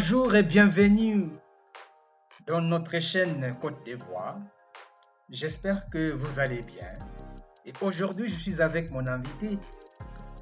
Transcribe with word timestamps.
Bonjour 0.00 0.32
et 0.36 0.44
bienvenue 0.44 1.28
dans 2.46 2.60
notre 2.60 3.00
chaîne 3.00 3.52
Côte 3.60 3.84
d'Ivoire. 3.84 4.38
J'espère 5.28 5.90
que 5.90 6.12
vous 6.12 6.38
allez 6.38 6.62
bien. 6.62 6.86
Et 7.66 7.72
aujourd'hui, 7.80 8.28
je 8.28 8.36
suis 8.36 8.62
avec 8.62 8.92
mon 8.92 9.04
invité 9.08 9.58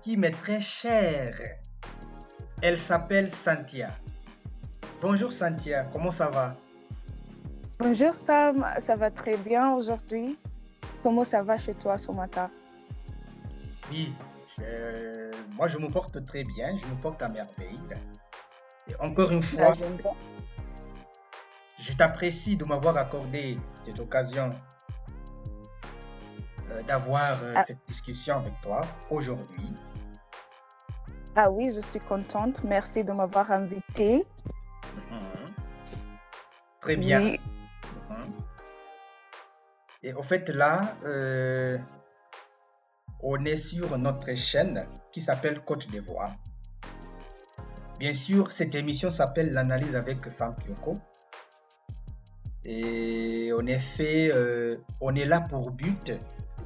qui 0.02 0.19
m'est 0.19 0.30
très 0.42 0.60
chère. 0.60 1.38
Elle 2.60 2.79
s'appelle 2.79 3.30
Santia. 3.32 3.92
Bonjour 5.01 5.32
Santia, 5.32 5.84
comment 5.91 6.10
ça 6.10 6.29
va? 6.29 6.54
Bonjour 7.79 8.12
Sam, 8.12 8.62
ça 8.77 8.95
va 8.95 9.10
très 9.10 9.38
bien 9.38 9.73
aujourd'hui. 9.73 10.38
Comment 11.02 11.24
ça 11.24 11.43
va 11.43 11.57
chez 11.57 11.73
toi 11.74 11.96
ce 11.96 12.12
matin? 12.12 12.51
Oui, 13.91 14.15
je- 14.59 15.30
moi 15.57 15.66
je 15.66 15.79
me 15.79 15.88
porte 15.88 16.23
très 16.27 16.45
bien, 16.45 16.77
je 16.77 16.84
me 16.95 17.01
porte 17.01 17.23
à 17.23 17.30
merveille. 17.30 17.80
Et 18.88 18.95
encore 19.00 19.30
une 19.30 19.42
fois, 19.42 19.72
bien. 19.72 19.88
je 21.78 21.92
t'apprécie 21.92 22.56
de 22.56 22.64
m'avoir 22.64 22.96
accordé 22.96 23.56
cette 23.82 23.98
occasion 23.98 24.50
euh, 26.70 26.82
d'avoir 26.82 27.42
euh, 27.42 27.52
Ah. 27.56 27.64
cette 27.64 27.84
discussion 27.86 28.36
avec 28.36 28.60
toi 28.60 28.82
aujourd'hui. 29.10 29.72
Ah 31.34 31.51
oui, 31.51 31.73
je 31.74 31.80
suis 31.80 32.01
contente. 32.01 32.62
Merci 32.65 33.04
de 33.04 33.12
m'avoir 33.12 33.51
invitée. 33.52 34.24
Mhm. 35.10 35.52
Très 36.80 36.96
bien. 36.96 37.21
Oui, 37.21 37.40
Mhm. 38.09 38.32
Et 40.02 40.12
au 40.15 40.23
fait, 40.23 40.48
là, 40.50 40.95
euh, 41.04 41.76
on 43.21 43.45
est 43.45 43.56
sur 43.56 43.98
notre 43.98 44.34
chaîne 44.37 44.87
qui 45.10 45.21
s'appelle 45.21 45.60
Côte 45.65 45.88
d'Ivoire. 45.88 46.32
Bien 47.99 48.13
sûr, 48.13 48.52
cette 48.52 48.75
émission 48.75 49.11
s'appelle 49.11 49.55
L'analyse 49.55 49.97
avec 49.97 50.23
Sam 50.27 50.55
Kyoko. 50.57 50.95
Et 52.66 53.52
en 53.59 53.66
effet, 53.66 54.30
euh, 54.35 54.77
on 55.01 55.15
est 55.15 55.25
là 55.25 55.41
pour 55.41 55.71
but 55.71 56.07
de 56.07 56.19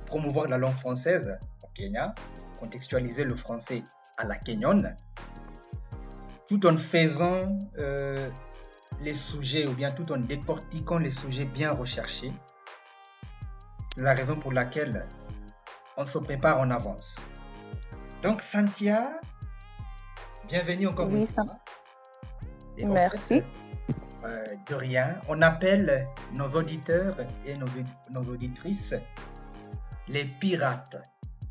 promouvoir 0.06 0.46
la 0.48 0.58
langue 0.58 0.74
française 0.74 1.38
au 1.62 1.68
Kenya, 1.72 2.16
contextualiser 2.58 3.22
le 3.22 3.36
français 3.36 3.84
à 4.18 4.24
la 4.24 4.36
kenyonne, 4.36 4.96
tout 6.48 6.66
en 6.66 6.76
faisant 6.76 7.40
euh, 7.78 8.28
les 9.00 9.14
sujets 9.14 9.68
ou 9.68 9.72
bien 9.74 9.92
tout 9.92 10.10
en 10.10 10.18
décortiquant 10.18 10.98
les 10.98 11.12
sujets 11.12 11.44
bien 11.44 11.70
recherchés. 11.70 12.32
C'est 13.94 14.02
la 14.02 14.14
raison 14.14 14.34
pour 14.34 14.52
laquelle 14.52 15.06
on 15.96 16.04
se 16.04 16.18
prépare 16.18 16.58
en 16.58 16.70
avance. 16.70 17.16
Donc, 18.22 18.42
Santia, 18.42 19.20
bienvenue 20.50 20.88
encore 20.88 21.08
Oui, 21.08 21.20
une 21.20 21.26
ça- 21.26 21.44
fois. 21.44 21.58
Et 22.76 22.84
en 22.84 22.92
Merci. 22.92 23.36
fait, 23.36 23.44
euh, 24.24 24.44
de 24.68 24.74
rien, 24.74 25.16
on 25.28 25.40
appelle 25.42 26.08
nos 26.32 26.46
auditeurs 26.48 27.16
et 27.46 27.56
nos, 27.56 27.66
nos 28.10 28.22
auditrices 28.22 28.94
les 30.08 30.24
pirates. 30.24 30.96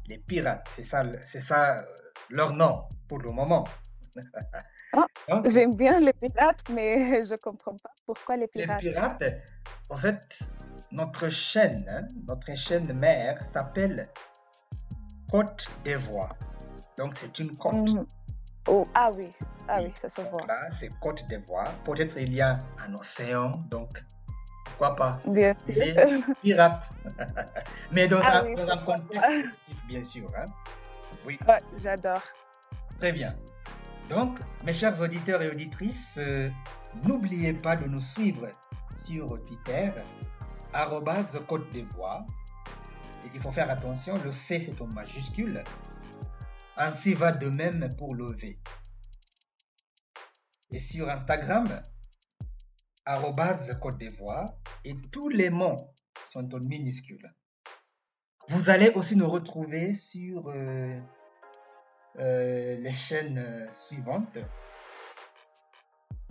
Les 0.08 0.18
pirates, 0.18 0.68
c'est 0.70 0.84
ça, 0.84 1.04
c'est 1.24 1.40
ça 1.40 1.80
euh, 1.80 1.84
leur 2.30 2.52
nom 2.54 2.84
pour 3.08 3.20
le 3.20 3.32
moment. 3.32 3.66
Donc, 5.30 5.48
j'aime 5.50 5.76
bien 5.76 6.00
les 6.00 6.14
pirates, 6.14 6.64
mais 6.74 7.24
je 7.30 7.36
comprends 7.36 7.78
pas 7.78 7.92
pourquoi 8.06 8.36
les 8.36 8.50
Les 8.56 8.64
pirates. 8.64 8.80
pirates, 8.80 9.24
en 9.90 9.98
fait, 9.98 10.40
notre 10.92 11.30
chaîne, 11.30 11.86
hein, 11.90 12.08
notre 12.28 12.54
chaîne 12.58 12.92
mère 12.94 13.40
s'appelle 13.46 14.10
Côte 15.32 15.68
d'Ivoire. 15.86 16.36
Donc, 16.98 17.14
c'est 17.16 17.38
une 17.40 17.56
côte. 17.56 17.76
Mhm. 17.94 18.06
Oh, 18.70 18.86
ah 18.94 19.10
oui, 19.16 19.28
ah 19.68 19.78
Oui. 19.82 19.92
ça 19.96 20.08
se 20.10 20.22
voit. 20.22 20.46
là, 20.48 20.70
c'est 20.72 20.90
Côte 21.00 21.26
d'Ivoire. 21.28 21.72
Peut-être 21.84 22.18
il 22.18 22.34
y 22.34 22.42
a 22.42 22.58
un 22.88 22.94
océan, 22.96 23.52
donc 23.70 23.90
pourquoi 24.66 24.96
pas 24.96 25.20
Bien 25.28 25.54
sûr. 25.56 25.74
les 25.76 25.96
pirates. 26.42 26.94
Mais 27.92 28.08
dans, 28.08 28.20
Ah 28.24 28.40
un, 28.40 28.46
oui, 28.46 28.56
dans 28.56 28.70
un 28.70 28.78
pourquoi 28.78 28.98
contexte 28.98 29.32
bien 29.88 30.04
sûr. 30.04 30.28
hein. 30.38 30.46
Oui, 31.26 31.40
Ouais, 31.48 31.60
j'adore. 31.78 32.22
très 33.00 33.12
bien. 33.12 33.36
Donc, 34.08 34.40
mes 34.66 34.74
chers 34.74 35.00
auditeurs 35.02 35.42
et 35.42 35.50
auditrices, 35.50 36.16
euh, 36.20 36.48
n'oubliez 37.04 37.54
pas 37.54 37.76
de 37.76 37.86
nous 37.86 38.02
suivre 38.02 38.48
sur 38.96 39.28
Twitter, 39.46 39.92
arrobase 40.74 41.40
Côte 41.48 41.70
d'Ivoire. 41.72 42.24
Et 43.26 43.30
il 43.34 43.42
faut 43.42 43.52
faire 43.52 43.70
attention, 43.70 44.14
le 44.24 44.32
C 44.32 44.62
c'est 44.66 44.80
en 44.82 44.88
majuscule. 44.88 45.64
Ainsi 46.82 47.14
va 47.14 47.34
de 47.34 47.50
même 47.50 47.90
pour 47.98 48.16
le 48.16 48.32
V. 48.34 48.58
Et 50.72 50.80
sur 50.80 51.10
Instagram, 51.10 51.68
arrobase 53.06 53.78
Côte 53.82 53.98
d'Ivoire. 53.98 54.46
Et 54.86 54.96
tous 55.12 55.28
les 55.28 55.50
mots 55.50 55.76
sont 56.30 56.56
en 56.56 56.60
minuscule. 56.60 57.36
Vous 58.48 58.70
allez 58.70 58.92
aussi 58.92 59.18
nous 59.18 59.28
retrouver 59.28 59.94
sur 59.94 60.48
euh, 60.48 61.00
euh, 62.18 62.78
les 62.78 62.94
chaînes 62.94 63.68
suivantes. 63.72 64.38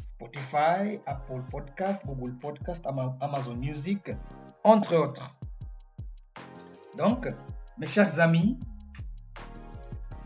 Spotify, 0.00 0.98
Apple 1.04 1.42
Podcast, 1.50 2.06
Google 2.06 2.38
Podcast, 2.38 2.86
Ama- 2.86 3.18
Amazon 3.20 3.56
Music, 3.56 4.10
entre 4.64 4.96
autres. 4.96 5.36
Donc, 6.96 7.28
mes 7.76 7.86
chers 7.86 8.18
amis, 8.18 8.58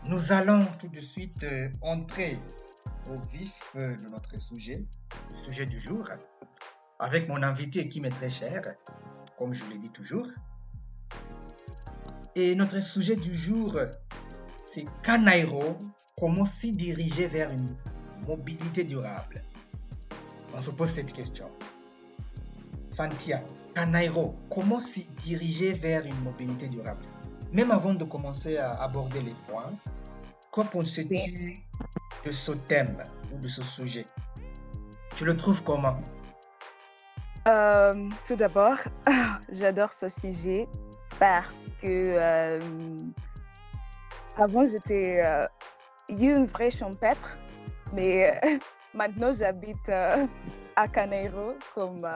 nous 0.09 0.31
allons 0.31 0.65
tout 0.79 0.89
de 0.89 0.99
suite 0.99 1.43
euh, 1.43 1.69
entrer 1.81 2.37
au 3.09 3.17
vif 3.31 3.71
euh, 3.75 3.95
de 3.95 4.09
notre 4.09 4.41
sujet, 4.41 4.83
le 5.31 5.37
sujet 5.37 5.65
du 5.65 5.79
jour, 5.79 6.09
avec 6.99 7.27
mon 7.27 7.41
invité 7.41 7.87
qui 7.87 8.01
m'est 8.01 8.09
très 8.09 8.29
cher, 8.29 8.61
comme 9.37 9.53
je 9.53 9.63
le 9.65 9.77
dis 9.77 9.89
toujours. 9.89 10.27
Et 12.35 12.55
notre 12.55 12.81
sujet 12.81 13.15
du 13.15 13.35
jour, 13.35 13.77
c'est 14.63 14.85
Canairo, 15.03 15.77
comment 16.17 16.45
s'y 16.45 16.71
diriger 16.71 17.27
vers 17.27 17.51
une 17.51 17.75
mobilité 18.27 18.83
durable? 18.83 19.43
On 20.55 20.61
se 20.61 20.71
pose 20.71 20.93
cette 20.93 21.13
question. 21.13 21.49
Santia, 22.89 23.41
Canairo, 23.73 24.35
comment 24.49 24.79
s'y 24.79 25.05
diriger 25.23 25.73
vers 25.73 26.05
une 26.05 26.19
mobilité 26.23 26.67
durable? 26.67 27.05
Même 27.51 27.71
avant 27.71 27.93
de 27.93 28.03
commencer 28.03 28.57
à 28.57 28.81
aborder 28.81 29.21
les 29.21 29.33
points, 29.47 29.71
qu'en 30.53 30.65
penses-tu 30.65 31.05
de 32.25 32.31
ce 32.31 32.51
thème 32.51 33.03
ou 33.33 33.39
de 33.39 33.47
ce 33.47 33.63
sujet? 33.63 34.05
Tu 35.15 35.25
le 35.25 35.35
trouves 35.35 35.63
comment? 35.63 35.99
Euh, 37.47 38.09
tout 38.25 38.35
d'abord, 38.35 38.77
j'adore 39.49 39.91
ce 39.91 40.07
sujet 40.09 40.67
parce 41.19 41.69
que 41.81 41.87
euh, 41.87 42.59
avant 44.37 44.65
j'étais 44.65 45.23
euh, 45.25 45.43
une 46.09 46.45
vraie 46.45 46.71
champêtre, 46.71 47.39
mais 47.91 48.39
maintenant 48.93 49.31
j'habite 49.33 49.89
à 49.89 50.87
Canairo, 50.87 51.57
comme 51.73 52.07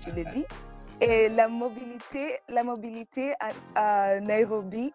tu 0.00 0.12
l'as 0.12 0.24
dit. 0.24 0.46
Et 1.00 1.28
la 1.28 1.46
mobilité, 1.48 2.38
la 2.48 2.64
mobilité 2.64 3.34
à, 3.74 4.14
à 4.14 4.20
Nairobi, 4.20 4.92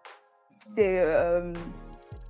c'est 0.55 1.03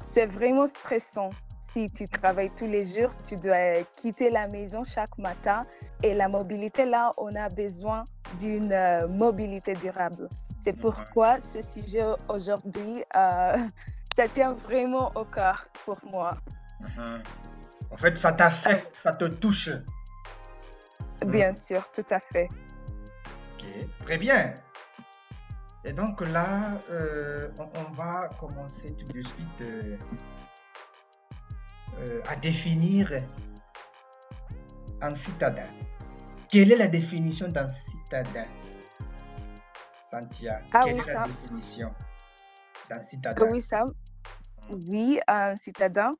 c'est 0.08 0.26
vraiment 0.26 0.66
stressant. 0.66 1.30
Si 1.60 1.86
tu 1.92 2.06
travailles 2.06 2.52
tous 2.56 2.66
les 2.66 2.86
jours, 2.86 3.12
tu 3.28 3.36
dois 3.36 3.84
quitter 3.98 4.32
la 4.32 4.48
maison 4.48 4.84
chaque 4.84 5.16
matin. 5.18 5.62
Et 6.02 6.14
la 6.14 6.30
mobilité, 6.30 6.86
là, 6.86 7.12
on 7.18 7.36
a 7.36 7.50
besoin 7.50 8.06
d'une 8.38 8.72
euh, 8.72 9.08
mobilité 9.08 9.74
durable. 9.74 10.30
C'est 10.60 10.74
pourquoi 10.74 11.40
ce 11.40 11.62
sujet 11.62 12.04
aujourd'hui, 12.30 13.04
euh, 13.16 13.58
ça 14.16 14.28
tient 14.28 14.54
vraiment 14.54 15.12
au 15.14 15.26
cœur 15.26 15.68
pour 15.86 15.98
moi. 16.10 16.38
Mhm. 16.80 17.24
En 17.92 17.98
fait, 17.98 18.18
ça 18.18 18.32
t'affecte, 18.32 18.96
ça 18.96 19.12
te 19.14 19.26
touche. 19.26 19.70
Bien 21.26 21.54
sûr, 21.54 21.92
tout 21.92 22.06
à 22.10 22.20
fait. 22.20 22.48
Ok, 23.54 23.66
très 24.00 24.18
bien. 24.18 24.56
Et 25.84 25.94
donc 25.94 26.22
là, 26.22 26.72
euh, 26.90 27.50
on, 27.60 27.64
on 27.80 27.92
va 27.94 28.30
commencer 28.40 28.94
tout 28.96 29.06
de 29.14 29.22
suite 29.22 29.62
euh, 29.62 29.98
euh, 32.00 32.22
à 32.28 32.36
définir 32.36 33.12
un 35.02 35.14
citadin. 35.14 35.70
Quelle 36.50 36.72
est 36.72 36.78
la 36.78 36.88
définition 36.88 37.48
d'un 37.48 37.70
citadin? 37.70 38.46
Santia, 40.04 40.62
Ah 40.74 40.82
quelle 40.86 40.96
oui, 40.96 41.02
est 41.08 41.14
la 41.14 41.24
définition 41.24 41.94
d'un 42.90 43.02
citadin? 43.02 43.52
Oui. 43.52 43.62
Oui, 44.90 45.20
un 45.28 45.56
citadin. 45.56 46.12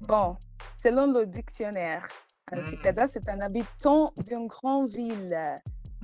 Bon, 0.00 0.36
selon 0.76 1.06
le 1.12 1.26
dictionnaire, 1.26 2.06
un 2.52 2.56
Mm. 2.58 2.62
citadin, 2.62 3.06
c'est 3.06 3.28
un 3.28 3.40
habitant 3.40 4.12
d'une 4.26 4.46
grande 4.48 4.92
ville. 4.94 5.36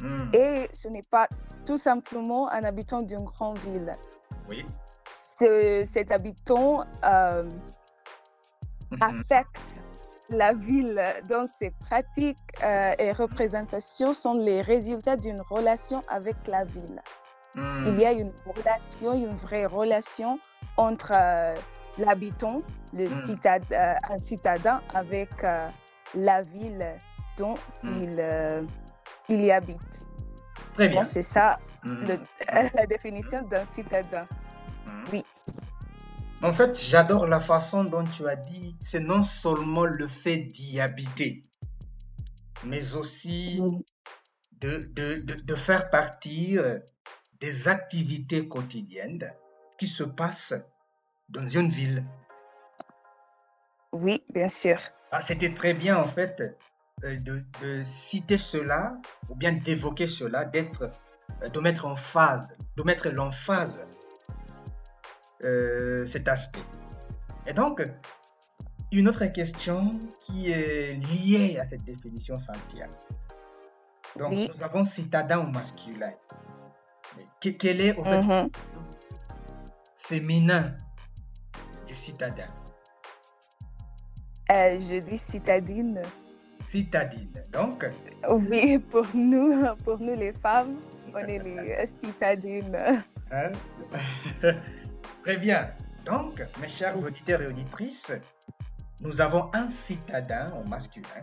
Hmm, 0.01 0.31
Et 0.33 0.69
ce 0.73 0.89
n'est 0.89 1.03
pas 1.11 1.29
tout 1.67 1.77
simplement 1.77 2.49
un 2.51 2.63
habitant 2.65 3.01
d'une 3.03 3.25
grande 3.25 3.59
ville. 3.61 3.93
Oui. 4.49 4.65
Ce- 5.09 5.83
cet 5.85 6.13
habitant 6.13 6.85
euh, 7.05 7.49
Mhm. 8.91 8.99
affecte 9.03 9.81
la 10.31 10.53
ville 10.53 11.03
dans 11.29 11.47
ses 11.47 11.71
pratiques 11.71 12.39
euh, 12.63 12.93
et 12.99 13.13
représentations 13.13 14.13
sont 14.15 14.35
les 14.35 14.61
résultats 14.61 15.17
d'une 15.17 15.41
relation 15.51 16.01
avec 16.09 16.37
la 16.47 16.65
ville. 16.65 17.03
Hmm. 17.55 17.85
Il 17.87 18.01
y 18.01 18.05
a 18.07 18.13
une 18.13 18.33
relation, 18.47 19.13
une 19.15 19.35
vraie 19.37 19.67
relation 19.67 20.39
entre 20.77 21.13
euh, 21.15 21.55
l'habitant, 21.99 22.63
le 22.95 23.07
citad- 23.07 23.73
un 24.09 24.19
citadin 24.19 24.81
avec 24.95 25.31
la 26.15 26.43
ville 26.43 26.87
dont 27.37 27.55
il, 27.85 28.21
il 29.29 29.45
y 29.45 29.51
habite. 29.51 30.09
Très 30.75 30.89
bien. 30.89 30.99
Bon, 31.01 31.05
c'est 31.05 31.23
ça 31.23 31.59
le- 31.85 32.19
la 32.75 32.87
définition 32.87 33.43
d'un 33.43 33.65
citadin. 33.65 34.25
Hmm. 34.87 35.05
oui. 35.13 35.25
En 36.43 36.53
fait, 36.53 36.79
j'adore 36.79 37.27
la 37.27 37.41
façon 37.41 37.83
dont 37.85 38.05
tu 38.05 38.27
as 38.29 38.37
dit, 38.37 38.77
c'est 38.81 39.01
non 39.01 39.25
seulement 39.25 39.85
le 39.87 40.07
fait 40.07 40.37
d'y 40.37 40.81
habiter, 40.81 41.43
mais 42.65 42.95
aussi 42.95 43.61
de, 44.61 44.89
de, 44.93 45.17
de, 45.17 45.35
de 45.35 45.55
faire 45.57 45.91
partie 45.91 46.57
des 47.41 47.67
activités 47.69 48.47
quotidiennes 48.47 49.33
qui 49.79 49.89
se 49.89 50.05
passent 50.05 50.55
dans 51.29 51.47
une 51.49 51.69
ville. 51.69 52.05
Oui, 53.93 54.23
bien 54.33 54.49
sûr. 54.49 54.77
Ah, 55.11 55.21
C'était 55.21 55.53
très 55.55 55.75
bien 55.75 55.97
en 55.97 56.05
fait 56.05 56.57
de, 57.03 57.43
de 57.63 57.83
citer 57.83 58.39
cela 58.39 58.97
ou 59.29 59.35
bien 59.35 59.53
d'évoquer 59.53 60.07
cela, 60.07 60.45
d'être, 60.45 60.91
euh, 61.43 61.49
de 61.49 61.61
mettre 61.61 61.87
en 61.87 61.95
phase, 61.95 62.57
de 62.77 62.83
mettre 62.83 63.09
l'emphase 63.09 63.87
euh, 65.45 66.05
cet 66.07 66.29
aspect. 66.29 66.65
Et 67.47 67.53
donc, 67.53 67.83
une 68.91 69.09
autre 69.09 69.27
question 69.27 69.91
qui 70.21 70.51
est 70.51 70.95
liée 70.95 71.59
à 71.59 71.67
cette 71.67 71.85
définition 71.85 72.37
Santiago. 72.39 72.93
Donc, 74.17 74.31
Oui. 74.33 74.51
nous 74.53 74.63
avons 74.63 74.85
citadin 74.85 75.39
au 75.41 75.49
masculin. 75.51 76.13
Mais 77.17 77.25
quel 77.41 77.81
est 77.81 77.97
au 77.97 78.05
fait 78.05 78.23
Mhm. 78.23 78.51
féminin 79.97 80.75
du 81.87 81.95
citadin? 81.95 82.47
Euh, 84.51 84.81
je 84.81 84.99
dis 85.01 85.19
citadine. 85.19 86.03
Citadine. 86.69 87.33
Donc, 87.51 87.87
Oui, 88.29 88.79
pour 88.79 89.07
nous, 89.15 89.65
pour 89.85 89.99
nous 89.99 90.15
les 90.15 90.35
femmes, 90.35 90.75
on 91.15 91.19
est 91.19 91.39
les 91.39 91.87
citadines. 91.87 93.03
Hein? 93.31 93.53
Très 95.23 95.39
bien. 95.39 95.71
Donc, 96.05 96.45
mes 96.61 96.69
chers 96.69 97.03
auditeurs 97.03 97.41
et 97.41 97.47
auditrices, 97.47 98.13
nous 99.01 99.23
avons 99.23 99.51
un 99.55 99.69
citadin 99.69 100.49
au 100.53 100.69
masculin 100.69 101.23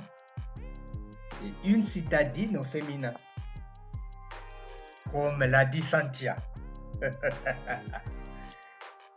et 1.43 1.69
une 1.69 1.83
citadine 1.83 2.57
au 2.57 2.63
féminin. 2.63 3.13
Comme 5.11 5.43
l'a 5.43 5.65
dit 5.65 5.81
Santia. 5.81 6.37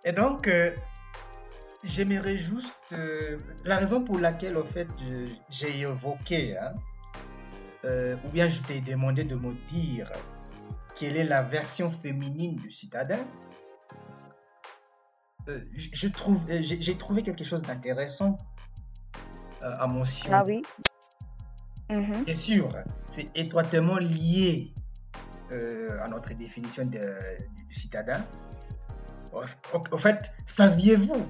et 0.04 0.12
donc, 0.12 0.46
euh, 0.46 0.75
j'aimerais 1.84 2.36
juste... 2.36 2.75
euh, 2.92 3.38
la 3.64 3.76
raison 3.76 4.02
pour 4.02 4.19
laquelle, 4.19 4.56
au 4.56 4.64
fait, 4.64 4.88
j'ai 5.48 5.80
évoqué, 5.80 6.56
hein, 6.58 6.75
euh, 7.84 8.16
ou 8.25 8.28
bien 8.30 8.48
je 8.48 8.60
t'ai 8.62 8.80
demandé 8.80 9.25
de 9.25 9.34
me 9.36 9.54
dire 9.69 10.10
quelle 10.96 11.16
est 11.16 11.25
la 11.25 11.42
version 11.42 11.90
féminine 11.90 12.56
du 12.56 12.70
citadin, 12.70 13.20
euh, 15.48 15.60
trouve, 16.12 16.40
j'ai 16.60 16.96
trouvé 16.98 17.22
quelque 17.22 17.44
chose 17.44 17.62
d'intéressant 17.62 18.36
à 19.62 19.86
mentionner. 19.86 20.34
Ah 20.34 20.44
oui. 20.46 20.62
Bien 22.25 22.34
sûr, 22.34 22.69
c'est 23.08 23.26
étroitement 23.36 23.96
lié 23.96 24.75
à 25.50 26.08
notre 26.08 26.34
définition 26.34 26.84
de- 26.84 27.38
du 27.66 27.75
citadin. 27.75 28.22
Au, 29.32 29.42
au- 29.75 29.82
au 29.94 29.98
fait, 29.98 30.32
saviez-vous 30.44 31.26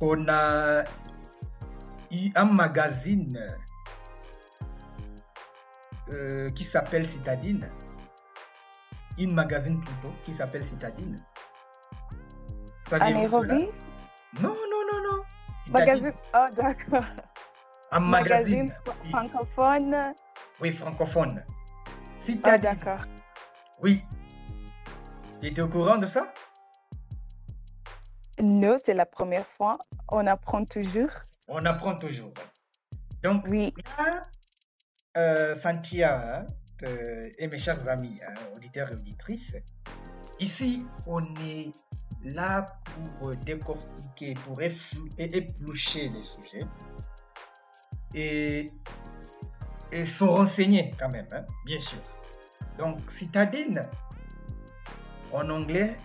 qu'on 0.00 0.26
a 0.28 0.82
eu 2.10 2.30
un 2.34 2.44
magazine 2.46 3.38
euh, 6.12 6.48
qui 6.50 6.64
s'appelle 6.64 7.06
Citadine 7.06 7.68
Une 9.18 9.34
magazine 9.34 9.80
plutôt 9.80 10.12
qui 10.22 10.34
s'appelle 10.34 10.64
Citadine 10.64 11.16
cela? 12.88 13.10
Nairobi, 13.10 13.68
Non, 14.40 14.48
non, 14.48 14.82
non, 14.92 15.10
non. 15.12 15.22
Magazine. 15.70 16.12
Oh, 16.34 16.46
d'accord. 16.56 17.04
Un 17.92 18.00
magazine. 18.00 18.66
Magazine 18.66 18.74
fr- 18.84 18.94
oui. 19.04 19.10
francophone. 19.10 20.14
Oui, 20.60 20.72
francophone. 20.72 21.44
Ah, 21.46 21.92
Citadine. 22.16 22.60
d'accord. 22.62 23.04
Oui. 23.80 24.02
Tu 25.40 25.46
étais 25.46 25.62
au 25.62 25.68
courant 25.68 25.98
de 25.98 26.06
ça? 26.06 26.32
Non, 28.42 28.76
c'est 28.82 28.94
la 28.94 29.06
première 29.06 29.46
fois. 29.46 29.78
On 30.10 30.26
apprend 30.26 30.64
toujours. 30.64 31.10
On 31.48 31.64
apprend 31.64 31.96
toujours. 31.96 32.32
Donc, 33.22 33.44
Oui. 33.48 33.74
là, 33.98 34.22
euh, 35.16 35.54
Santia 35.56 36.38
hein, 36.40 36.46
euh, 36.84 37.26
et 37.38 37.48
mes 37.48 37.58
chers 37.58 37.86
amis, 37.88 38.18
hein, 38.26 38.34
auditeurs 38.56 38.90
et 38.92 38.94
auditrices, 38.94 39.56
ici, 40.38 40.86
on 41.06 41.22
est 41.36 41.70
là 42.24 42.66
pour 43.20 43.34
décortiquer, 43.36 44.34
pour 44.34 44.60
éplucher 44.62 46.08
les 46.08 46.22
sujets 46.22 46.66
et, 48.14 48.70
et 49.92 50.04
se 50.04 50.24
renseigner 50.24 50.90
quand 50.98 51.08
même, 51.10 51.28
hein, 51.32 51.44
bien 51.66 51.78
sûr. 51.78 51.98
Donc, 52.78 52.98
citadine, 53.10 53.82
en 55.32 55.48
anglais, 55.50 55.96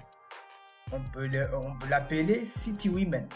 on 0.95 1.03
peut 1.12 1.87
l'appeler 1.90 2.45
City 2.45 2.90
Women. 2.90 3.28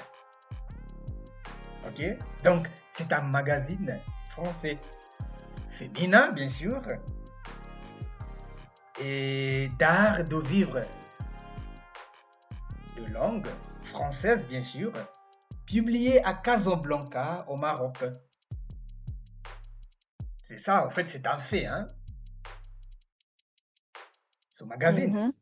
Ok? 1.87 2.03
Donc, 2.43 2.69
c'est 2.93 3.11
un 3.13 3.21
magazine 3.21 3.99
français 4.29 4.79
féminin, 5.69 6.31
bien 6.31 6.49
sûr, 6.49 6.81
et 9.01 9.69
d'art 9.77 10.23
de 10.23 10.37
vivre, 10.37 10.81
de 12.97 13.05
langue 13.13 13.47
française, 13.81 14.45
bien 14.47 14.63
sûr, 14.63 14.91
publié 15.65 16.23
à 16.25 16.33
Casablanca, 16.33 17.45
au 17.47 17.57
Maroc. 17.57 18.03
C'est 20.43 20.57
ça, 20.57 20.85
en 20.85 20.89
fait, 20.89 21.07
c'est 21.07 21.27
un 21.27 21.37
fait, 21.39 21.65
hein 21.65 21.87
Ce 24.49 24.63
magazine. 24.65 25.13
Mhm. 25.13 25.33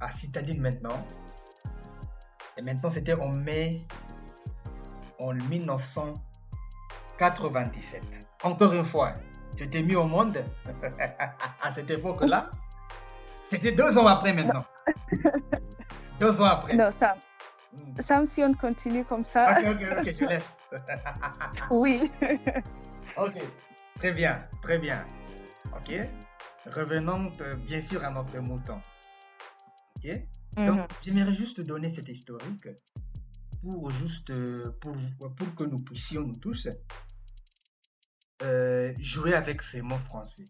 à 0.00 0.10
Citadine 0.10 0.60
maintenant. 0.60 1.06
Et 2.58 2.62
maintenant, 2.62 2.90
c'était 2.90 3.14
en 3.14 3.30
mai 3.30 3.86
en 5.18 5.32
1997. 5.32 8.28
Encore 8.42 8.74
une 8.74 8.84
fois, 8.84 9.14
tu 9.56 9.68
t'es 9.68 9.82
mis 9.82 9.96
au 9.96 10.04
monde 10.04 10.44
à 11.62 11.72
cette 11.72 11.90
époque-là. 11.90 12.50
C'était 13.44 13.72
deux 13.72 13.96
ans 13.96 14.06
après 14.06 14.32
maintenant. 14.32 14.64
deux 16.20 16.40
ans 16.40 16.46
après. 16.46 16.74
Non, 16.74 16.90
Sam. 16.90 17.16
Hmm. 17.72 18.00
Sam, 18.00 18.26
si 18.26 18.42
on 18.42 18.52
continue 18.52 19.04
comme 19.04 19.22
ça. 19.24 19.52
Ok, 19.52 19.58
ok, 19.70 19.82
ok, 19.98 20.14
je 20.18 20.26
laisse. 20.26 20.58
oui. 21.70 22.10
ok, 23.16 23.38
très 23.98 24.12
bien, 24.12 24.44
très 24.62 24.78
bien. 24.78 25.04
Ok, 25.74 25.94
revenons 26.74 27.32
euh, 27.40 27.56
bien 27.56 27.80
sûr 27.80 28.04
à 28.04 28.10
notre 28.10 28.38
mouton. 28.40 28.80
Ok, 29.96 30.10
donc 30.56 30.76
mhm. 30.76 30.86
j'aimerais 31.02 31.34
juste 31.34 31.60
donner 31.60 31.88
cette 31.88 32.08
historique 32.08 32.68
pour 33.62 33.90
juste 33.90 34.30
euh, 34.30 34.64
pour, 34.80 34.94
pour 35.36 35.54
que 35.54 35.64
nous 35.64 35.78
puissions 35.78 36.22
nous 36.22 36.36
tous 36.36 36.68
euh, 38.42 38.92
jouer 39.00 39.34
avec 39.34 39.62
ces 39.62 39.82
mots 39.82 39.98
français. 39.98 40.44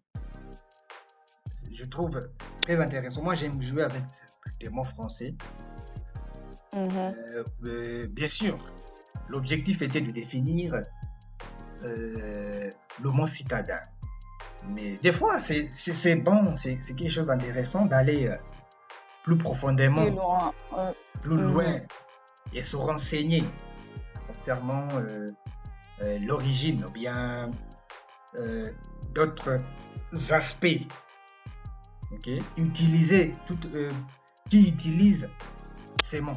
Je 1.73 1.85
trouve 1.85 2.21
très 2.63 2.81
intéressant. 2.81 3.23
Moi, 3.23 3.35
j'aime 3.35 3.61
jouer 3.61 3.83
avec 3.83 4.03
des 4.61 4.69
mots 4.69 4.85
français. 4.85 5.35
Mhm. 6.75 7.13
Euh, 7.65 8.07
bien 8.09 8.29
sûr, 8.29 8.59
l'objectif 9.29 9.83
était 9.83 10.01
de 10.01 10.11
définir 10.11 10.83
le 11.83 13.11
mot 13.11 13.27
citadin. 13.27 13.81
Mais 14.69 14.97
des 14.99 15.13
fois, 15.13 15.39
c'est 15.39 16.17
bon, 16.17 16.57
c'est 16.57 16.77
quelque 16.79 17.09
chose 17.11 17.27
d'intéressant 17.27 17.85
d'aller 17.85 18.29
plus 19.23 19.37
profondément, 19.37 20.03
plus 20.03 20.11
loin, 20.11 20.55
plus 21.23 21.37
loin 21.37 21.65
mhm 21.65 21.87
et 22.53 22.63
se 22.63 22.77
renseigner 22.77 23.45
concernant 24.27 24.89
euh, 24.95 25.29
euh, 26.01 26.19
l'origine 26.21 26.85
ou 26.85 26.91
bien 26.91 27.51
euh, 28.37 28.71
d'autres 29.15 29.59
aspects. 30.31 30.87
ok? 32.13 32.31
Utiliser 32.57 33.33
tout, 33.47 33.59
qui 34.49 34.71
utilise 34.71 35.31
ces 35.97 36.21
mots. 36.21 36.33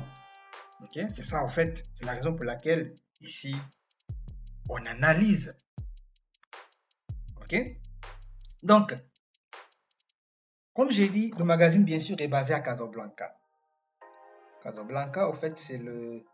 C'est 0.93 1.23
ça 1.23 1.43
en 1.43 1.49
fait, 1.49 1.83
c'est 1.93 2.05
la 2.05 2.13
raison 2.13 2.33
pour 2.33 2.45
laquelle 2.45 2.95
ici 3.21 3.55
on 4.69 4.85
analyse. 4.85 5.55
Ok? 7.41 7.55
Donc, 8.63 8.95
comme 10.73 10.91
j'ai 10.91 11.09
dit, 11.09 11.33
le 11.37 11.45
magazine 11.45 11.83
bien 11.83 11.99
sûr 11.99 12.15
est 12.19 12.27
basé 12.27 12.53
à 12.53 12.59
Casablanca. 12.59 13.37
Casablanca, 14.61 15.29
au 15.29 15.33
fait, 15.33 15.57
c'est 15.57 15.77
le, 15.77 16.25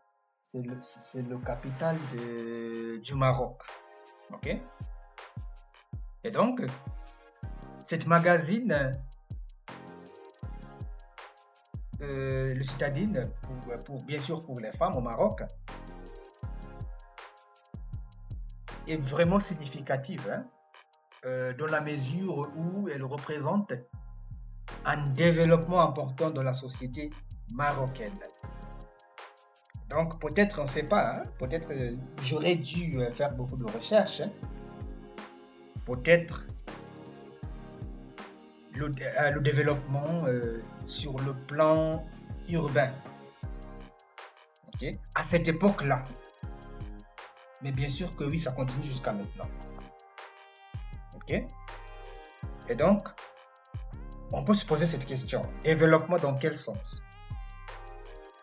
le, 0.54 1.38
capital 1.44 1.96
du 3.02 3.14
Maroc. 3.14 3.62
Ok? 4.32 4.56
Et 6.24 6.30
donc, 6.30 6.62
cette 7.84 8.06
magazine, 8.06 8.92
euh, 12.00 12.52
le 12.54 12.62
citadine, 12.62 13.30
bien 14.04 14.18
sûr 14.18 14.44
pour 14.44 14.58
les 14.58 14.72
femmes 14.72 14.96
au 14.96 15.00
Maroc, 15.00 15.42
est 18.88 18.96
vraiment 18.96 19.40
significative, 19.40 20.28
hein, 20.30 20.46
euh, 21.26 21.52
dans 21.54 21.66
la 21.66 21.80
mesure 21.80 22.48
où 22.56 22.88
elle 22.88 23.02
représente 23.02 23.72
un 24.84 25.02
développement 25.10 25.80
important 25.80 26.30
dans 26.30 26.44
la 26.44 26.52
société 26.52 27.10
marocaine. 27.52 28.14
Donc 29.90 30.20
peut-être, 30.20 30.60
on 30.60 30.62
ne 30.62 30.68
sait 30.68 30.84
pas, 30.84 31.16
hein, 31.16 31.22
peut-être 31.40 31.72
euh, 31.72 31.96
j'aurais 32.22 32.54
dû 32.54 33.00
euh, 33.00 33.10
faire 33.10 33.34
beaucoup 33.34 33.56
de 33.56 33.64
recherches. 33.64 34.20
Hein. 34.20 34.30
Peut-être 35.84 36.46
le, 38.74 38.86
le, 38.86 39.40
développement 39.40 40.24
sur 40.84 41.16
le 41.20 41.32
plan 41.32 42.04
urbain. 42.48 42.92
À 45.14 45.22
cette 45.22 45.48
époque-là. 45.48 46.04
Mais 47.62 47.72
bien 47.72 47.88
sûr 47.88 48.14
que 48.14 48.24
oui, 48.24 48.38
ça 48.38 48.52
continue 48.52 48.84
jusqu'à 48.84 49.12
maintenant. 49.12 49.48
Et 51.28 52.74
donc, 52.76 53.08
on 54.32 54.44
peut 54.44 54.54
se 54.54 54.64
poser 54.64 54.86
cette 54.86 55.06
question. 55.06 55.42
Développement 55.62 56.18
dans 56.18 56.34
quel 56.34 56.56
sens? 56.56 57.02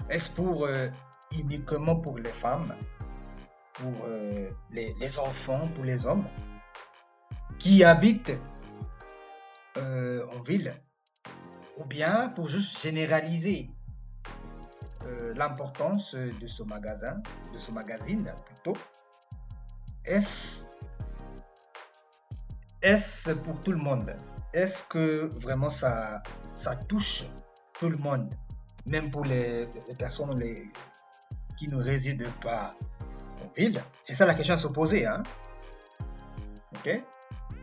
Est-ce 0.09 0.29
pour 0.29 0.65
euh, 0.65 0.89
uniquement 1.31 1.95
pour 1.95 2.17
les 2.17 2.31
femmes, 2.31 2.75
pour 3.73 3.93
euh, 4.05 4.49
les, 4.71 5.19
enfants, 5.19 5.67
pour 5.75 5.83
les 5.83 6.05
hommes? 6.05 6.27
Qui 7.59 7.83
habitent 7.83 8.33
euh, 9.77 10.25
en 10.35 10.41
ville, 10.41 10.73
ou 11.77 11.85
bien 11.85 12.29
pour 12.29 12.47
juste 12.47 12.81
généraliser 12.81 13.69
l'importance 15.35 16.15
de 16.15 16.47
ce 16.47 16.63
magasin, 16.63 17.21
de 17.53 17.57
ce 17.57 17.71
magazine 17.71 18.33
plutôt? 18.45 18.77
Est-ce 20.05 20.65
est 22.83 23.33
pour 23.43 23.59
tout 23.61 23.71
le 23.71 23.79
monde? 23.79 24.15
Est-ce 24.53 24.83
que 24.83 25.29
vraiment 25.39 25.69
ça, 25.69 26.21
touche 26.87 27.23
tout 27.79 27.89
le 27.89 27.97
monde? 27.97 28.33
Même 28.85 29.09
pour 29.09 29.23
les, 29.23 29.67
personnes 29.97 30.39
qui 31.57 31.67
ne 31.69 31.77
résident 31.77 32.29
pas 32.41 32.71
en 33.41 33.51
ville? 33.55 33.81
C'est 34.01 34.13
ça 34.13 34.25
la 34.25 34.35
question 34.35 34.53
à 34.53 34.57
se 34.57 34.67
poser. 34.67 35.05
Hein? 35.05 35.23
ok? 36.75 37.01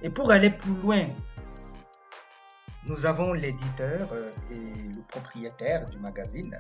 Et 0.03 0.11
pour 0.11 0.31
aller 0.31 0.51
plus 0.51 0.75
loin, 0.81 1.07
nous 2.87 3.05
avons 3.05 3.35
l'éditeur 3.35 4.09
euh, 4.13 4.31
et 4.51 4.55
le 4.57 5.03
propriétaire 5.09 5.85
du 5.85 5.99
magazine 5.99 6.59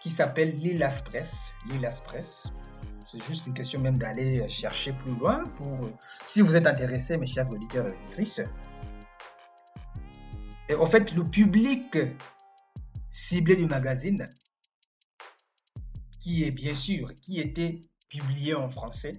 qui 0.00 0.08
s'appelle 0.08 0.54
Lilas 0.56 1.02
Press. 1.04 1.52
Lilas 1.68 2.00
Press. 2.04 2.50
C'est 3.10 3.24
juste 3.24 3.46
une 3.46 3.54
question 3.54 3.80
même 3.80 3.96
d'aller 3.96 4.46
chercher 4.50 4.92
plus 4.92 5.14
loin 5.14 5.42
pour, 5.56 5.80
si 6.26 6.42
vous 6.42 6.56
êtes 6.56 6.66
intéressés, 6.66 7.16
mes 7.16 7.26
chers 7.26 7.50
auditeurs 7.50 7.86
et 7.86 7.96
auditrices. 7.96 8.42
Et 10.68 10.74
en 10.74 10.84
fait, 10.84 11.14
le 11.14 11.24
public 11.24 11.96
ciblé 13.10 13.56
du 13.56 13.64
magazine, 13.64 14.28
qui 16.20 16.44
est 16.44 16.50
bien 16.50 16.74
sûr, 16.74 17.14
qui 17.14 17.40
était 17.40 17.80
publié 18.10 18.54
en 18.54 18.68
français, 18.68 19.14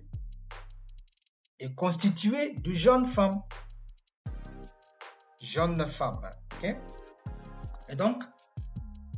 est 1.59 1.73
constitué 1.73 2.53
de 2.53 2.71
jeunes 2.71 3.05
femmes. 3.05 3.41
Jeunes 5.41 5.87
femmes. 5.87 6.29
Et 6.61 7.95
donc, 7.95 8.21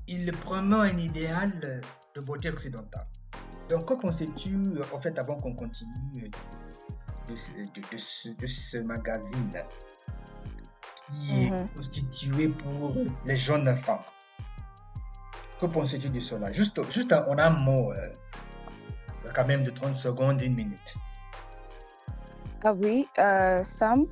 il 0.08 0.32
prenait 0.32 0.75
un 0.75 0.98
idéal 0.98 1.82
de 2.16 2.22
beauté 2.22 2.50
occidentale. 2.50 3.11
Donc, 3.72 3.86
que 3.86 3.94
constitue, 3.94 4.60
en 4.94 5.00
fait, 5.00 5.18
avant 5.18 5.38
qu'on 5.38 5.56
continue 5.56 6.30
de 7.30 7.36
ce, 7.38 8.78
magazine 8.80 9.50
qui 11.10 11.46
est 11.46 11.51
mhm. 11.51 11.70
constitué 11.70 12.50
pour 12.50 12.94
les 13.25 13.38
jeunes 13.38 13.74
femmes? 13.78 14.01
Que 15.58 15.68
penses-tu 15.68 16.10
de 16.10 16.20
cela? 16.20 16.51
Juste, 16.51 16.84
juste 16.92 17.16
on 17.28 17.38
a 17.38 17.46
un 17.46 17.62
mot, 17.62 17.94
euh, 17.94 18.10
quand 19.34 19.48
même 19.48 19.63
de 19.63 19.70
30 19.70 19.96
secondes, 19.96 20.42
une 20.42 20.56
minute. 20.56 20.96
Ah 22.66 22.74
oui, 22.74 23.08
euh, 23.20 23.63
Sam, 23.63 24.06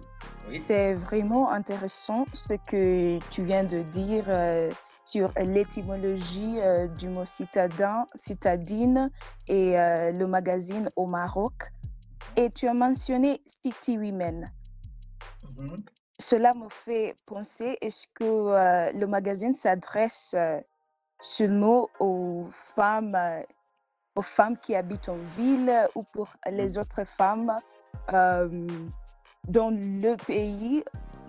c'est 0.57 0.93
vraiment 0.93 1.51
intéressant 1.51 2.25
ce 2.31 2.53
que 2.53 3.19
tu 3.29 3.43
viens 3.43 3.65
de 3.65 3.79
dire 3.79 4.23
euh, 4.29 4.69
sur 5.09 5.31
l'étymologie 5.37 6.57
du 6.97 7.09
mot 7.09 7.25
citadin, 7.25 8.05
citadine 8.15 9.09
et 9.47 9.71
le 9.71 10.25
magazine 10.25 10.89
au 10.95 11.07
Maroc. 11.07 11.71
Et 12.35 12.49
tu 12.49 12.67
as 12.67 12.73
mentionné 12.73 13.41
City 13.45 13.97
Women. 13.97 14.45
Mhm. 15.57 15.77
Cela 16.19 16.51
me 16.53 16.69
fait 16.69 17.15
penser, 17.25 17.77
est-ce 17.81 18.07
que 18.13 18.93
le 18.93 19.05
magazine 19.05 19.53
s'adresse 19.53 20.35
seulement 21.19 21.89
aux 21.99 22.47
femmes, 22.51 23.15
euh, 23.15 23.41
aux 24.15 24.21
femmes 24.21 24.57
qui 24.57 24.75
habitent 24.75 25.09
en 25.09 25.17
ville 25.37 25.71
ou 25.95 26.03
pour 26.03 26.29
les 26.49 26.75
mmh. 26.75 26.79
autres 26.79 27.03
femmes 27.05 27.55
euh, 28.13 28.67
dans 29.47 29.69
le 29.69 30.15
pays? 30.15 30.83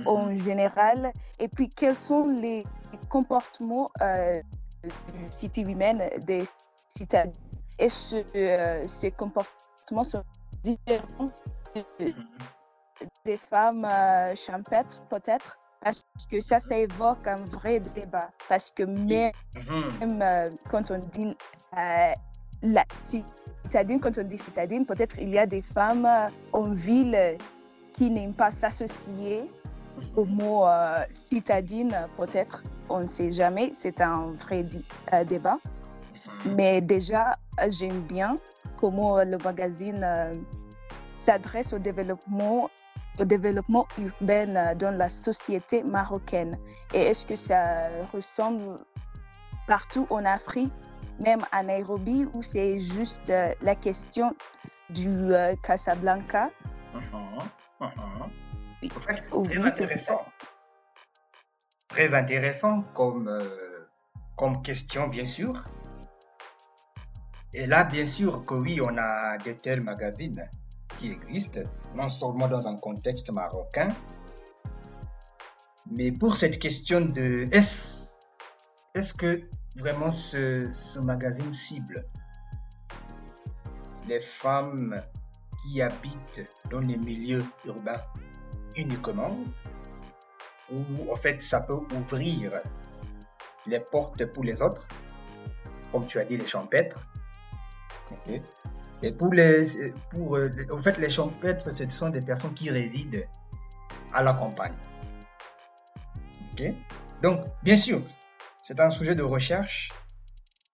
En 0.06 0.26
mmh 0.26 0.38
général. 0.38 1.12
Et 1.38 1.48
puis, 1.48 1.68
quels 1.68 1.96
sont 1.96 2.24
les 2.26 2.64
comportements 3.08 3.88
euh, 4.02 4.40
du 4.82 4.90
City 5.30 5.64
Women 5.64 6.02
des 6.26 6.42
citadins? 6.88 7.32
Et 7.78 7.88
ce, 7.88 8.16
euh, 8.36 8.86
ces 8.86 9.10
comportements 9.10 10.04
sont 10.04 10.22
différents 10.62 11.30
Mhm. 11.98 12.12
des 13.24 13.36
femmes 13.36 13.84
euh, 13.84 14.34
champêtres, 14.34 15.02
peut-être, 15.08 15.56
parce 15.80 16.02
que 16.30 16.40
ça, 16.40 16.58
ça 16.58 16.76
évoque 16.76 17.26
un 17.26 17.36
vrai 17.36 17.80
débat. 17.80 18.28
Parce 18.48 18.70
que 18.70 18.82
même 18.82 19.32
Mhm. 19.56 20.22
euh, 20.22 20.48
quand 20.70 20.90
on 20.90 20.98
dit 20.98 21.34
euh, 21.78 22.12
la 22.62 22.84
citadine, 23.02 24.00
quand 24.00 24.18
on 24.18 24.24
dit 24.24 24.36
citadine, 24.36 24.84
peut-être 24.84 25.18
il 25.18 25.30
y 25.30 25.38
a 25.38 25.46
des 25.46 25.62
femmes 25.62 26.04
euh, 26.06 26.28
en 26.52 26.72
ville 26.72 27.38
qui 27.94 28.10
n'aiment 28.10 28.34
pas 28.34 28.50
s'associer 28.50 29.50
au 30.16 30.24
mot 30.24 30.66
euh, 30.66 31.04
citadine, 31.28 32.08
peut-être, 32.16 32.62
on 32.88 33.00
ne 33.00 33.06
sait 33.06 33.30
jamais, 33.30 33.70
c'est 33.72 34.00
un 34.00 34.32
vrai 34.44 34.66
euh, 35.12 35.24
débat. 35.24 35.58
Mhm. 36.44 36.54
Mais 36.54 36.80
déjà, 36.80 37.34
j'aime 37.68 38.00
bien 38.02 38.36
comment 38.78 39.18
le 39.18 39.38
magazine 39.38 40.02
euh, 40.02 40.32
s'adresse 41.16 41.72
au 41.72 41.78
développement, 41.78 42.70
au 43.18 43.24
développement 43.24 43.86
urbain 43.98 44.74
dans 44.74 44.96
la 44.96 45.08
société 45.08 45.82
marocaine. 45.82 46.56
Et 46.94 47.02
est-ce 47.02 47.26
que 47.26 47.36
ça 47.36 47.88
ressemble 48.12 48.76
partout 49.66 50.06
en 50.10 50.24
Afrique, 50.24 50.72
même 51.22 51.40
à 51.52 51.62
Nairobi, 51.62 52.26
ou 52.34 52.42
c'est 52.42 52.80
juste 52.80 53.32
la 53.62 53.74
question 53.74 54.34
du 54.88 55.32
Casablanca? 55.62 56.50
Mhm. 56.94 57.29
En 58.96 59.00
fait, 59.00 59.24
très 59.44 59.58
intéressant. 59.58 60.24
Très 61.88 62.14
intéressant 62.14 62.82
comme, 62.94 63.28
euh, 63.28 63.88
comme 64.36 64.62
question, 64.62 65.08
bien 65.08 65.26
sûr. 65.26 65.64
Et 67.52 67.66
là, 67.66 67.84
bien 67.84 68.06
sûr 68.06 68.44
que 68.44 68.54
oui, 68.54 68.80
on 68.80 68.96
a 68.96 69.36
de 69.38 69.52
tels 69.52 69.82
magazines 69.82 70.48
qui 70.98 71.10
existent, 71.10 71.60
non 71.94 72.08
seulement 72.08 72.46
dans 72.46 72.68
un 72.68 72.76
contexte 72.76 73.30
marocain, 73.32 73.88
mais 75.90 76.12
pour 76.12 76.36
cette 76.36 76.58
question 76.58 77.00
de 77.00 77.46
est-ce 77.50 78.14
est 78.94 79.16
que 79.16 79.48
vraiment 79.76 80.10
ce, 80.10 80.72
ce 80.72 81.00
magazine 81.00 81.52
cible 81.52 82.06
les 84.06 84.20
femmes 84.20 84.94
qui 85.62 85.82
habitent 85.82 86.44
dans 86.70 86.80
les 86.80 86.96
milieux 86.96 87.44
urbains? 87.66 88.02
Uniquement, 88.80 89.36
ou 90.70 91.12
en 91.12 91.16
fait 91.16 91.40
ça 91.40 91.60
peut 91.60 91.80
ouvrir 91.96 92.52
les 93.66 93.80
portes 93.80 94.24
pour 94.32 94.44
les 94.44 94.62
autres, 94.62 94.86
comme 95.92 96.06
tu 96.06 96.18
as 96.18 96.24
dit, 96.24 96.36
les 96.36 96.46
champêtres. 96.46 97.06
Ok. 98.10 98.40
Et 99.02 99.12
pour 99.12 99.32
les, 99.32 99.92
pour, 100.10 100.36
euh, 100.36 100.50
en 100.70 100.82
fait, 100.82 100.98
les 100.98 101.08
champêtres, 101.08 101.70
ce 101.72 101.88
sont 101.88 102.10
des 102.10 102.20
personnes 102.20 102.52
qui 102.52 102.70
résident 102.70 103.26
à 104.12 104.22
la 104.22 104.34
campagne. 104.34 104.74
Ok. 106.52 106.64
Donc, 107.22 107.40
bien 107.62 107.76
sûr, 107.76 108.02
c'est 108.66 108.78
un 108.78 108.90
sujet 108.90 109.14
de 109.14 109.22
recherche. 109.22 109.90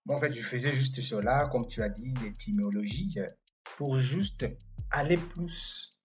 Moi, 0.07 0.17
en 0.17 0.21
fait, 0.21 0.33
je 0.33 0.43
faisais 0.43 0.73
juste 0.73 1.01
cela, 1.01 1.49
comme 1.53 1.67
tu 1.69 1.83
as 1.83 1.89
dit, 1.89 2.13
l'étymologie, 2.23 3.17
pour 3.77 3.99
juste 3.99 4.47
aller 4.91 5.17
plus 5.17 5.96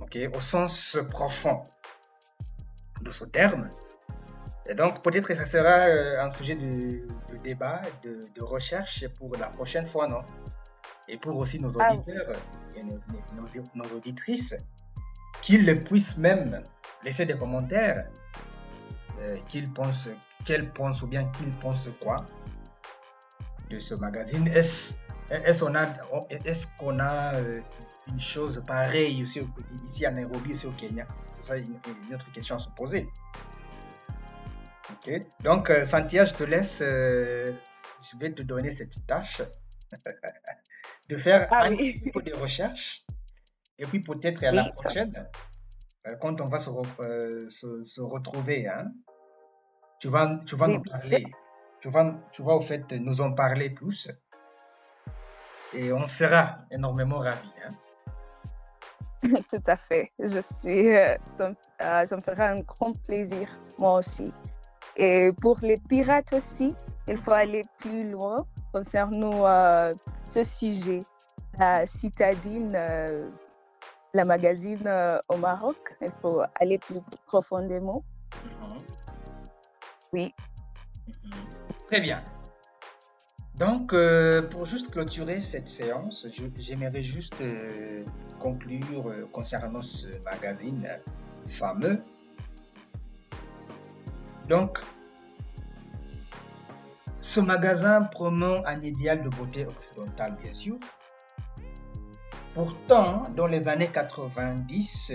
ok, 0.00 0.18
au 0.34 0.40
sens 0.40 0.98
profond 1.10 1.62
de 3.02 3.10
ce 3.10 3.24
terme. 3.24 3.68
Et 4.66 4.74
donc, 4.74 5.02
peut-être 5.02 5.26
que 5.28 5.34
ça 5.34 5.44
sera 5.44 5.88
euh, 5.88 6.22
un 6.24 6.30
sujet 6.30 6.54
de, 6.56 7.06
de 7.30 7.36
débat, 7.42 7.82
de, 8.02 8.20
de 8.34 8.42
recherche 8.42 9.06
pour 9.18 9.36
la 9.36 9.48
prochaine 9.48 9.84
fois, 9.86 10.08
non? 10.08 10.22
Et 11.06 11.18
pour 11.18 11.36
aussi 11.36 11.60
nos 11.60 11.78
Ah. 11.80 11.92
auditeurs 11.92 12.34
et 12.74 12.82
nos, 12.82 12.98
nos- 13.36 13.64
nos 13.74 13.96
auditrices, 13.96 14.54
qu'ils 15.42 15.78
puissent 15.84 16.16
même 16.16 16.62
laisser 17.02 17.26
des 17.26 17.36
commentaires, 17.36 18.08
euh, 19.20 19.36
qu'ils 19.48 19.70
pensent, 19.70 20.08
qu'elles 20.46 20.72
pensent 20.72 21.02
ou 21.02 21.06
bien 21.06 21.26
qu'ils 21.26 21.50
pensent 21.58 21.90
quoi 22.02 22.24
de 23.68 23.78
ce 23.78 23.94
magazine. 23.94 24.48
Est-ce 24.48 24.96
est-ce 25.30 25.64
qu'on 25.64 25.74
a, 25.74 25.86
est-ce 26.44 26.66
qu'on 26.78 26.98
a 26.98 27.34
euh, 27.34 27.60
une 28.08 28.20
chose 28.20 28.62
pareille 28.66 29.20
ici, 29.20 29.40
au- 29.40 29.48
ici 29.84 30.04
à 30.06 30.10
Nairobi, 30.10 30.50
ici 30.50 30.66
au 30.66 30.72
Kenya 30.72 31.06
C'est 31.32 31.42
ça 31.42 31.56
une, 31.56 31.78
une 32.08 32.14
autre 32.14 32.30
question 32.32 32.56
à 32.56 32.58
se 32.58 32.68
poser. 32.70 33.08
Ok. 34.90 35.10
Donc, 35.42 35.70
euh, 35.70 35.84
Santia, 35.86 36.24
je 36.24 36.34
te 36.34 36.44
laisse. 36.44 36.80
euh, 36.82 37.52
je 38.12 38.18
vais 38.18 38.32
te 38.32 38.42
donner 38.42 38.70
cette 38.70 39.06
tâche 39.06 39.42
de 41.08 41.16
faire 41.16 41.48
Ah 41.50 41.64
un 41.64 41.70
oui. 41.70 41.94
petit 41.94 42.10
peu 42.10 42.22
de 42.22 42.34
recherche. 42.34 43.04
Et 43.78 43.86
puis 43.86 44.00
peut-être 44.00 44.44
à 44.44 44.52
la 44.52 44.64
Oui, 44.64 44.70
prochaine, 44.72 45.12
euh, 46.06 46.16
quand 46.20 46.40
on 46.40 46.44
va 46.44 46.58
se, 46.58 46.70
re- 46.70 46.86
euh, 47.00 47.48
se, 47.48 47.82
se 47.84 48.00
retrouver, 48.00 48.68
hein, 48.68 48.92
tu 49.98 50.08
vas, 50.08 50.38
tu 50.46 50.54
vas 50.54 50.68
Oui, 50.68 50.74
nous 50.74 50.82
parler. 50.82 51.24
Tu 51.80 51.88
vas, 51.90 52.14
tu 52.32 52.42
vas 52.42 52.54
au 52.54 52.60
fait 52.60 52.92
nous 52.92 53.20
en 53.20 53.32
parler 53.32 53.70
plus. 53.70 54.10
Et 55.72 55.92
on 55.92 56.06
sera 56.06 56.60
énormément 56.70 57.18
ravis. 57.18 57.50
hein. 57.66 57.70
Tout 59.48 59.62
à 59.66 59.76
fait. 59.76 60.12
Je 60.18 60.40
suis, 60.40 60.94
euh, 60.96 61.16
ça, 61.32 61.48
me- 61.48 61.56
euh, 61.82 62.04
ça 62.04 62.16
me 62.16 62.20
fera 62.20 62.46
un 62.48 62.60
grand 62.60 62.92
plaisir, 63.06 63.48
moi 63.78 63.98
aussi. 63.98 64.32
Et 64.96 65.30
pour 65.40 65.58
les 65.62 65.76
pirates 65.88 66.32
aussi, 66.32 66.74
il 67.08 67.16
faut 67.16 67.32
aller 67.32 67.62
plus 67.78 68.10
loin 68.10 68.36
concernant 68.72 69.46
euh, 69.46 69.92
ce 70.24 70.42
sujet. 70.42 71.00
La 71.58 71.86
citadine, 71.86 72.72
euh, 72.74 73.28
la 74.12 74.24
magazine 74.24 74.82
euh, 74.86 75.18
au 75.28 75.36
Maroc, 75.36 75.76
il 76.00 76.10
faut 76.20 76.42
aller 76.60 76.78
plus 76.78 77.00
profondément. 77.26 78.02
Mhm. 78.44 78.78
Oui. 80.12 80.34
Mhm. 81.06 81.32
Très 81.88 82.00
bien. 82.00 82.22
Donc, 83.56 83.92
euh, 83.92 84.42
pour 84.42 84.64
juste 84.64 84.90
clôturer 84.90 85.40
cette 85.40 85.68
séance, 85.68 86.26
j'aimerais 86.58 87.02
juste 87.02 87.40
euh, 87.40 88.04
conclure 88.40 89.08
euh, 89.08 89.28
concernant 89.30 89.80
ce 89.80 90.08
magazine 90.24 90.88
fameux. 91.46 92.02
Donc, 94.48 94.80
ce 97.20 97.40
magasin 97.40 98.02
promeut 98.02 98.58
un 98.66 98.82
idéal 98.82 99.22
de 99.22 99.28
beauté 99.28 99.66
occidentale, 99.66 100.36
bien 100.42 100.52
sûr. 100.52 100.76
Pourtant, 102.54 103.24
dans 103.36 103.46
les 103.46 103.68
années 103.68 103.90
90, 103.92 105.12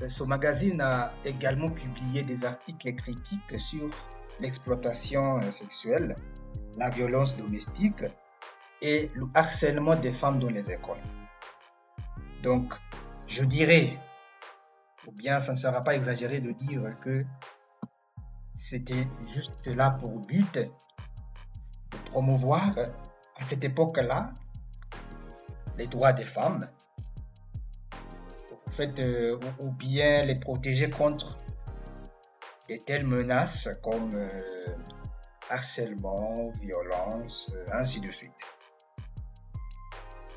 euh, 0.00 0.08
ce 0.08 0.22
magazine 0.22 0.80
a 0.80 1.10
également 1.24 1.68
publié 1.68 2.22
des 2.22 2.44
articles 2.44 2.94
critiques 2.94 3.60
sur 3.60 3.90
l'exploitation 4.40 5.38
euh, 5.38 5.50
sexuelle, 5.50 6.16
la 6.76 6.90
violence 6.90 7.36
domestique 7.36 8.04
et 8.82 9.10
le 9.14 9.26
harcèlement 9.34 9.96
des 9.96 10.12
femmes 10.12 10.38
dans 10.38 10.50
les 10.50 10.70
écoles. 10.70 11.02
Donc, 12.42 12.74
je 13.26 13.44
dirais, 13.44 13.98
ou 15.06 15.12
bien 15.12 15.40
ça 15.40 15.52
ne 15.52 15.56
sera 15.56 15.80
pas 15.80 15.94
exagéré 15.94 16.40
de 16.40 16.52
dire 16.52 16.82
que 17.00 17.24
c'était 18.56 19.08
juste 19.26 19.66
là 19.66 19.90
pour 19.90 20.18
but 20.20 20.54
de 20.54 20.68
promouvoir 22.10 22.72
à 22.78 23.42
cette 23.48 23.64
époque-là 23.64 24.32
les 25.76 25.86
droits 25.86 26.12
des 26.12 26.24
femmes, 26.24 26.68
euh, 28.80 29.38
ou 29.60 29.70
bien 29.70 30.24
les 30.24 30.34
protéger 30.34 30.90
contre 30.90 31.36
de 32.68 32.76
telles 32.76 33.06
menaces 33.06 33.68
comme 33.82 34.10
euh, 34.14 34.28
harcèlement, 35.50 36.50
violence, 36.60 37.52
euh, 37.54 37.66
ainsi 37.72 38.00
de 38.00 38.10
suite. 38.10 38.32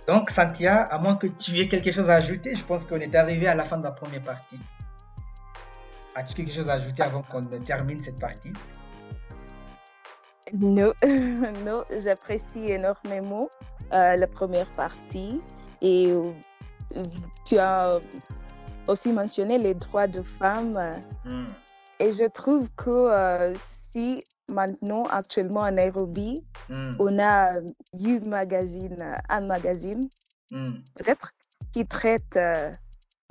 Donc, 0.08 0.30
Santia, 0.30 0.84
à 0.84 0.98
moins 1.00 1.16
que 1.16 1.28
tu 1.28 1.60
aies 1.60 1.68
quelque 1.68 1.92
chose 1.92 2.10
à 2.10 2.16
ajouter, 2.16 2.56
je 2.56 2.64
pense 2.64 2.86
qu'on 2.86 3.00
est 3.00 3.14
arrivé 3.16 3.48
à 3.48 3.56
la 3.56 3.66
fin 3.66 3.78
de 3.78 3.84
la 3.84 3.92
première 3.92 4.22
partie. 4.22 4.60
As-tu 6.16 6.34
quelque 6.34 6.52
chose 6.52 6.70
à 6.70 6.74
ajouter 6.74 7.04
avant 7.04 7.22
qu'on 7.22 7.42
ne 7.42 7.58
termine 7.58 8.00
cette 8.00 8.20
partie? 8.20 8.54
Non, 10.54 10.94
non, 11.66 11.84
j'apprécie 11.98 12.72
énormément 12.72 13.50
euh, 13.94 14.16
la 14.16 14.28
première 14.28 14.72
partie 14.72 15.42
et 15.82 16.14
tu 17.46 17.58
as 17.58 18.00
aussi 18.88 19.12
mentionné 19.12 19.58
les 19.58 19.74
droits 19.74 20.08
de 20.08 20.22
femmes 20.22 21.02
Hmm. 21.26 21.48
Et 22.00 22.14
je 22.14 22.26
trouve 22.26 22.70
que 22.76 22.90
euh, 22.90 23.54
si 23.58 24.24
maintenant, 24.50 25.04
actuellement 25.04 25.64
à 25.64 25.72
Nairobi, 25.72 26.44
Hmm. 26.70 26.96
on 27.00 27.18
a 27.20 27.54
You 27.98 28.20
Magazine, 28.26 28.98
euh, 29.02 29.16
un 29.30 29.42
magazine 29.42 30.10
Hmm. 30.52 30.72
peut-être, 30.96 31.32
qui 31.72 31.86
traite 31.86 32.36
euh, 32.38 32.72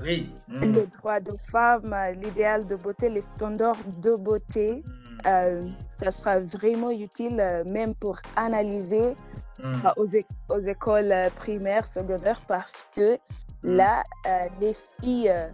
Oui. 0.03 0.33
Hmm. 0.49 0.61
les 0.75 0.87
droits 0.87 1.21
de 1.21 1.33
femmes, 1.51 1.93
euh, 1.93 2.13
l'idéal 2.13 2.67
de 2.67 2.77
beauté, 2.77 3.09
les 3.11 3.21
standards 3.23 3.83
de 4.03 4.13
beauté 4.17 4.83
euh, 5.27 5.61
ça 5.89 6.11
sera 6.11 6.39
vraiment 6.41 6.91
utile 6.91 7.41
euh, 7.41 7.65
même 7.65 7.95
pour 7.95 8.19
analyser 8.37 9.17
euh, 9.65 9.91
aux, 9.97 10.07
aux 10.55 10.61
écoles 10.61 11.11
euh, 11.11 11.31
primaires, 11.31 11.87
secondaires, 11.87 12.41
parce 12.47 12.87
que 12.95 13.19
là, 13.63 14.03
euh, 14.27 14.31
les 14.61 14.75
filles, 15.01 15.31
euh, 15.31 15.49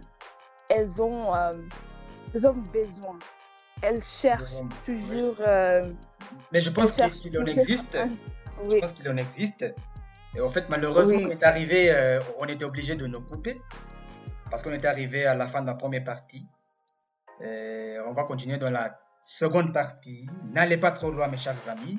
elles, 0.69 1.01
ont, 1.01 1.33
euh, 2.33 2.37
elles 2.39 2.47
ont 2.47 2.53
besoin. 2.73 3.19
Elles 3.81 4.01
cherchent 4.01 4.61
toujours. 4.85 5.35
euh, 5.41 5.83
Mais 6.51 6.61
je 6.61 6.69
pense 6.69 6.93
qu'il 7.19 7.37
en 7.39 7.45
existe. 7.45 7.97
Je 8.69 8.79
pense 8.79 8.91
qu'il 8.93 9.09
en 9.09 9.17
existe. 9.17 9.73
Et 10.35 10.41
en 10.41 10.49
fait, 10.49 10.67
malheureusement, 10.69 11.17
Oui. 11.17 11.25
on 11.27 11.29
est 11.29 11.43
arrivé, 11.43 11.91
euh, 11.91 12.19
on 12.39 12.45
était 12.45 12.65
obligé 12.65 12.95
de 12.95 13.05
nous 13.07 13.21
couper 13.21 13.61
parce 14.49 14.63
qu'on 14.63 14.73
était 14.73 14.87
arrivé 14.87 15.25
à 15.25 15.35
la 15.35 15.47
fin 15.47 15.61
de 15.61 15.67
la 15.67 15.75
première 15.75 16.03
partie. 16.03 16.47
Et 17.41 17.97
on 18.07 18.13
va 18.13 18.23
continuer 18.23 18.57
dans 18.57 18.71
la 18.71 18.99
seconde 19.23 19.73
partie. 19.73 20.25
N'allez 20.51 20.77
pas 20.77 20.91
trop 20.91 21.11
loin, 21.11 21.27
mes 21.27 21.37
chers 21.37 21.67
amis. 21.69 21.97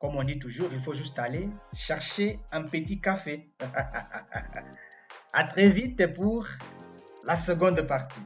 Comme 0.00 0.16
on 0.16 0.22
dit 0.24 0.38
toujours, 0.38 0.68
il 0.72 0.80
faut 0.80 0.92
juste 0.94 1.18
aller 1.18 1.48
chercher 1.72 2.38
un 2.52 2.62
petit 2.64 3.00
café. 3.00 3.50
à 5.32 5.44
très 5.44 5.70
vite 5.70 6.14
pour 6.14 6.46
la 7.24 7.36
seconde 7.36 7.80
partie. 7.82 8.20